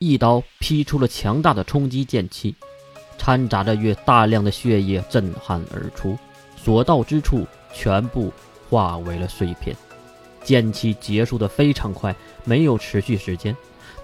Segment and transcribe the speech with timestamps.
[0.00, 2.54] 一刀劈出了强大的冲击剑气，
[3.18, 6.16] 掺杂着月大量的血液震撼而出，
[6.56, 8.32] 所到之处全部
[8.70, 9.76] 化为了碎片。
[10.44, 12.14] 剑气结束的非常快，
[12.44, 13.56] 没有持续时间。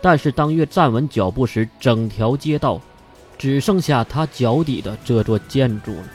[0.02, 2.80] 但是当月站稳脚步时，整条街道
[3.38, 6.08] 只剩下他脚底的这座建筑了。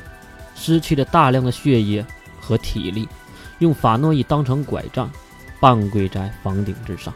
[0.56, 2.06] 失去了大量的血液
[2.42, 3.08] 和体力，
[3.60, 5.10] 用法诺伊当成拐杖，
[5.62, 7.14] 半跪在房顶之上。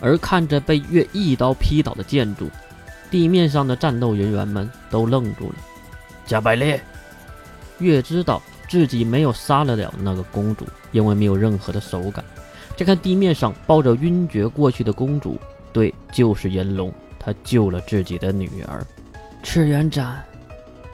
[0.00, 2.48] 而看着被月一刀劈倒的建筑，
[3.10, 5.54] 地面上的战斗人员们都愣住了。
[6.26, 6.80] 加百列，
[7.78, 12.24] 月知道自己没有杀得了那个公主，因为没有任何的手感。
[12.76, 15.38] 再看地面上抱着晕厥过去的公主，
[15.72, 18.86] 对，就是银龙，他救了自己的女儿。
[19.42, 20.24] 赤元斩，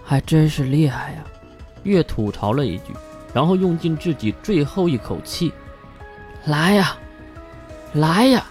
[0.02, 1.24] 还真是厉害呀！
[1.84, 2.92] 月吐槽了一句，
[3.32, 5.52] 然后用尽自己最后一口气
[6.46, 6.96] ：“来呀，
[7.92, 8.44] 来呀！”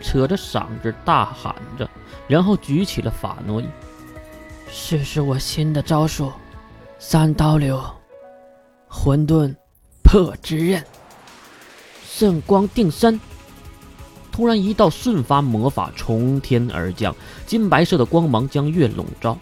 [0.00, 1.88] 扯着嗓子大喊着，
[2.28, 3.66] 然后举起了法诺伊
[4.70, 6.32] ：“试试我新的招数，
[6.98, 7.82] 三刀流，
[8.88, 9.54] 混沌
[10.02, 10.82] 破之刃。”
[12.04, 13.20] 圣光定身！
[14.32, 17.14] 突然，一道瞬发魔法从天而降，
[17.46, 19.36] 金白色的光芒将月笼罩。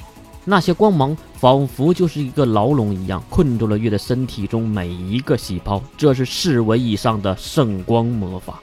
[0.45, 5.83] 那些光芒仿佛就是一个牢笼一样，困住了月的身体中每一个细胞。
[5.97, 8.61] 这是四维以上的圣光魔法。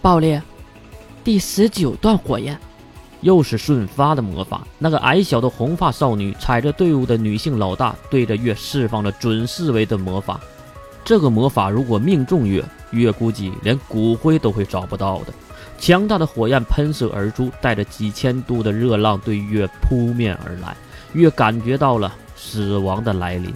[0.00, 0.42] 爆裂！
[1.30, 2.58] 第十九段火焰，
[3.20, 4.66] 又是瞬发的魔法。
[4.80, 10.40] 那个矮小的红发少女踩着队伍的女性老大，对着月释放了准四维的魔法。
[11.04, 15.26] 这个魔法如果命中月，月估计连骨灰都会找不到的。
[15.78, 20.76] 强大的火焰喷射而出，带着几千度的热浪对月扑面而来。
[21.12, 23.54] 月感觉到了死亡的来临，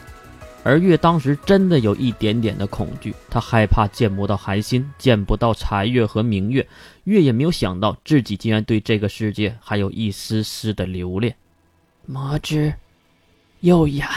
[0.65, 6.67] 而月当时真的有一点点的恐惧，他害怕见不到寒心，见不到残月和明月。
[7.05, 11.37] 月也没有想到自己竟然对这个世界还有一丝丝的留恋。
[12.07, 12.75] 魔之
[13.61, 14.09] 右眼。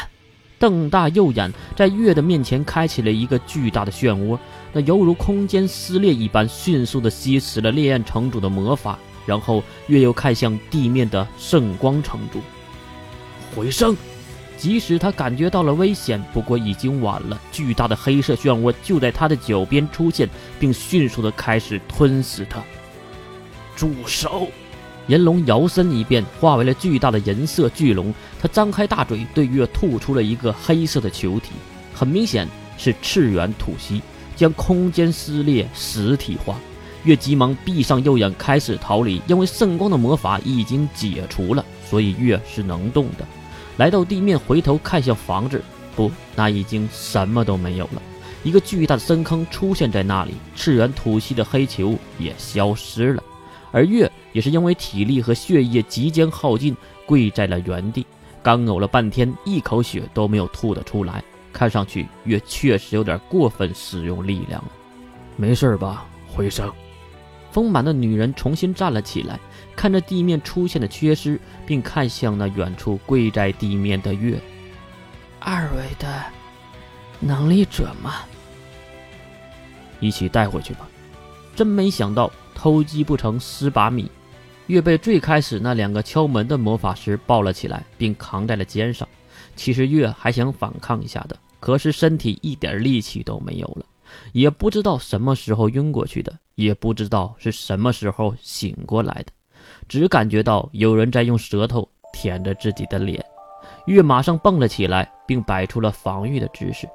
[0.59, 4.39] 瞪大右眼，在月的面前开启了一个巨大的漩涡，
[4.73, 8.97] 那犹如空间撕裂一般，迅速的吸食了烈焰城主的魔法。
[9.27, 12.39] 然后月又看向地面的圣光城主，
[13.55, 13.95] 回声。
[14.57, 17.39] 即使他感觉到了危险，不过已经晚了。
[17.51, 20.27] 巨大的黑色漩涡就在他的脚边出现，
[20.59, 22.61] 并迅速地开始吞噬他。
[23.75, 24.47] 住手！
[25.07, 28.13] 银龙摇身一变，化为了巨大的银色巨龙。
[28.41, 31.51] 他张开大嘴，对月吐出了一个黑色的球体，
[31.93, 32.45] 很明显
[32.77, 34.01] 是赤元吐息，
[34.35, 36.57] 将空间撕裂实体化。
[37.03, 39.21] 月急忙闭上右眼，开始逃离。
[39.27, 43.25] 因为圣光的魔法已经解除了，所以月是能动的。
[43.77, 45.63] 来到地面，回头看向房子，
[45.95, 48.01] 不，那已经什么都没有了。
[48.43, 53.23] 一个巨大的深坑出现在那里，赤圆吐息的黑球也消失了。
[53.71, 58.05] 而月也是因为体力和血液即将耗尽，跪在了原地，
[58.41, 61.23] 干呕了半天，一口血都没有吐得出来。
[61.53, 64.71] 看上去月确实有点过分使用力量了。
[65.35, 66.71] 没事吧，回声？
[67.51, 69.39] 丰满的女人重新站了起来，
[69.75, 74.39] 看着地面出现的缺失，并看向那远处跪在地面的月。
[75.39, 76.23] 二维的
[77.19, 78.15] 能力者吗？
[79.99, 80.87] 一起带回去吧。
[81.55, 82.31] 真没想到。
[82.59, 84.09] 偷鸡不成蚀把米，
[84.65, 89.07] 月被最开始那两个敲门的魔法师抱了起来，并扛在了肩上。
[89.55, 93.85] 其实月还想反抗一下的，可是身体一点力气都没有了，
[94.31, 99.31] 也不知道什么时候晕过去的，也不知道是什么时候醒过来的，
[99.87, 103.23] 只感觉到有人在用舌头舔着自己的脸。
[103.85, 106.87] 月马上蹦了起来，并摆出了防御的姿势，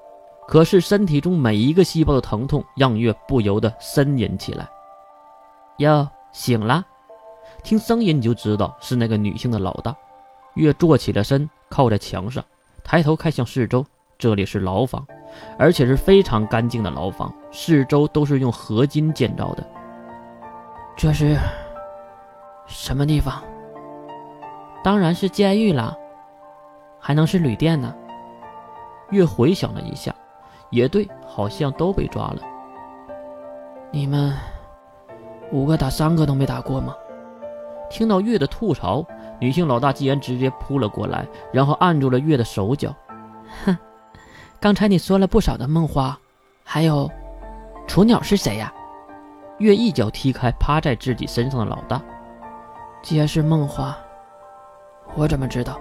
[0.46, 4.68] 可是身体中每一个细胞的疼痛让月不由得呻吟起来。
[5.78, 6.84] 哟，醒了！
[7.64, 9.96] 听声音你就知道是那个女性的老大。
[10.54, 12.44] 月坐起了身，靠在墙上，
[12.84, 13.84] 抬头看向四周。
[14.18, 15.06] 这里是牢房，
[15.58, 19.64] 而且是非常干净的牢房，四周都是用合金建造的。
[20.96, 21.36] 这是
[22.66, 23.42] 什么地方？
[24.82, 25.96] 当然是监狱啦，
[26.98, 27.94] 还能是旅店呢？
[29.10, 30.14] 月回想了一下，
[30.70, 32.38] 也对，好像都被抓了。
[33.90, 34.32] 你们。
[35.50, 36.94] 五个打三个都没打过吗？
[37.90, 39.04] 听到月的吐槽，
[39.38, 42.90] 女性老大竟然直接扑了过来，然后按住了月的手脚。
[43.66, 43.76] 哼，
[44.62, 46.16] 刚才你说了不少的梦话，
[46.62, 47.10] 还有
[47.88, 48.72] 雏鸟是谁呀？
[49.58, 52.00] 月一脚踢开趴在自己身上的老大。
[53.02, 53.98] 皆是梦话，
[55.16, 55.80] 我怎么知道？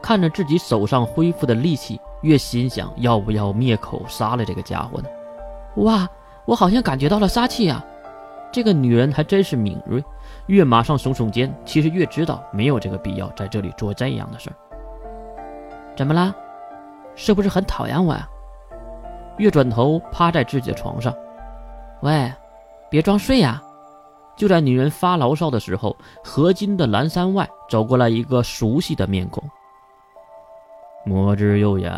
[0.00, 5.08] 看着自己手上恢复的力气，月心想要不要灭口杀了这个家伙呢？
[5.82, 6.08] 哇，
[6.46, 7.84] 我好像感觉到了杀气啊！
[8.50, 10.02] 这个女人还真是敏锐，
[10.46, 14.56] 月马上耸耸肩，其实月知道没有这个必要在这里做这样的事儿。
[15.94, 16.34] 怎么了？
[17.16, 18.28] 是不是很讨厌我呀？
[19.38, 21.12] 月转头趴在自己的床上，
[22.02, 22.32] 喂，
[22.88, 23.60] 别装睡呀！
[24.36, 29.42] 就在女人发牢骚的时候，河津的蓝山外走过来一个熟悉的面孔。
[31.04, 31.92] 魔之右眼，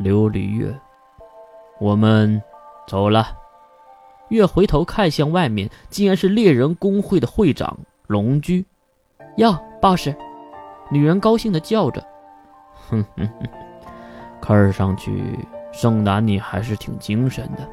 [0.00, 0.72] 琉璃月，
[1.80, 2.42] 我们
[2.86, 3.36] 走了。
[4.28, 8.64] 月回头看向外面，竟然是猎人工会的会长龙驹。
[9.36, 10.08] 哟，boss！
[10.90, 12.00] 女人高兴的叫着。
[12.88, 13.48] 哼哼哼，
[14.40, 15.38] 看上去
[15.72, 17.68] 盛楠你还是挺精神的。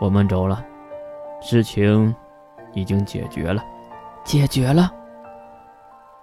[0.00, 0.64] 我们走了，
[1.40, 2.14] 事情
[2.74, 3.62] 已经解决了。
[4.24, 4.90] 解决了？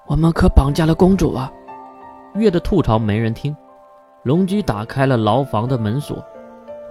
[0.06, 1.52] 我们可绑架了公主啊！
[2.36, 3.56] 月的吐槽没人听。
[4.24, 6.24] 龙驹打开了牢房的门锁，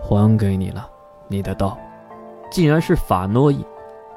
[0.01, 0.89] 还给你了，
[1.29, 1.77] 你的刀。
[2.51, 3.65] 竟然是法诺伊，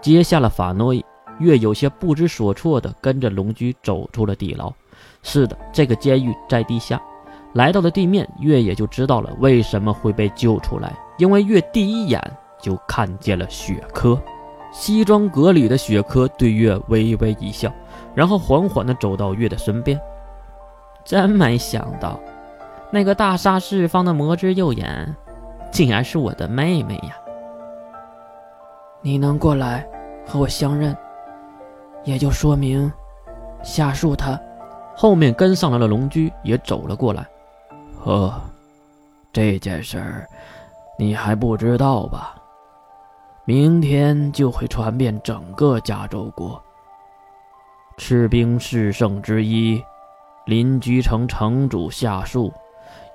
[0.01, 1.03] 接下了法诺伊。
[1.39, 4.71] 月有些不知所措的跟着龙驹走出了地牢。
[5.21, 7.01] 是的，这个监狱在地下。
[7.55, 12.21] 来到了地面，月也就知道了为什么会被救出来，因为月第一眼
[12.59, 14.19] 就看见了雪珂。
[14.73, 17.71] 西装革履的雪珂对月微微一笑，
[18.13, 19.97] 然后缓缓地走到月的身边。
[21.05, 22.19] 真没想到，
[22.91, 25.15] 那个大杀四方的魔之右眼，
[25.71, 27.15] 竟然是我的妹妹呀！
[29.01, 29.87] 你能过来
[30.27, 30.93] 和我相认，
[32.03, 32.91] 也就说明
[33.63, 34.37] 夏树他
[34.93, 35.87] 后面跟上来了。
[35.87, 37.25] 龙驹也走了过来。
[38.05, 38.39] 呵，
[39.33, 40.27] 这件事儿
[40.99, 42.35] 你还不知道吧？
[43.45, 46.61] 明天就会传遍整个加州国。
[47.97, 49.83] 赤兵四圣之一，
[50.45, 52.53] 林居城城主夏树，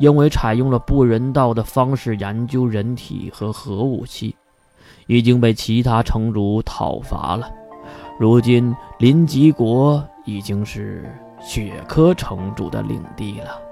[0.00, 4.34] 因为采用了不人道的方式研究人体和核武器。
[5.06, 7.48] 已经被其他城主讨伐了，
[8.18, 13.69] 如今临吉国已经是雪珂城主的领地了。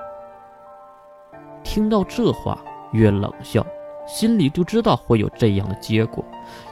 [1.68, 2.58] 听到这话，
[2.92, 3.64] 月冷笑，
[4.06, 6.24] 心里就知道会有这样的结果，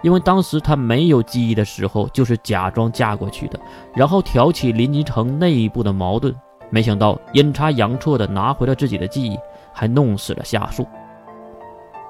[0.02, 3.60] 因为当时他没有记忆的时候，就是假装嫁过去的，
[3.94, 6.34] 然后挑起临吉城内部的矛盾，
[6.70, 9.38] 没想到阴差阳错的拿回了自己的记忆，
[9.70, 10.87] 还弄死了夏树。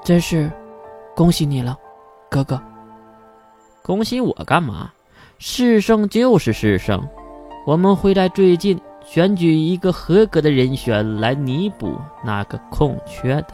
[0.05, 0.49] 真是
[1.17, 1.77] 恭喜你了。
[2.31, 2.63] 哥哥，
[3.83, 4.93] 恭喜我干嘛？
[5.39, 7.05] 世圣就是世圣，
[7.67, 13.49] 我们会在最近选举一个合格的人选来弥补那个空缺的，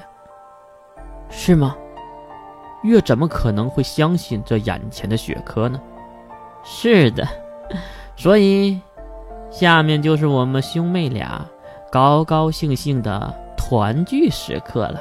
[1.28, 1.76] 是吗？
[2.82, 5.81] 月怎么可能会相信这眼前的雪珂呢？
[6.64, 7.25] 是的，
[8.16, 8.81] 所以
[9.50, 11.46] 下面就是我们兄妹俩
[11.93, 15.00] 高高兴兴的团聚时刻了。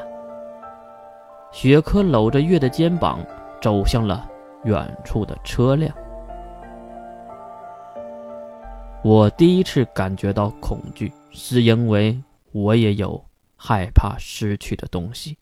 [1.51, 3.17] 雪珂搂着月的肩膀。
[3.61, 4.27] 走向了
[4.63, 5.93] 远处的车辆。
[9.03, 12.15] 我第一次感觉到恐惧，是因为
[12.51, 13.19] 我也有
[13.55, 15.35] 害怕失去的东西。